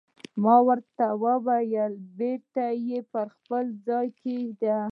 [0.43, 4.79] ما ورته وویل: بېرته یې پر خپل ځای کېږده.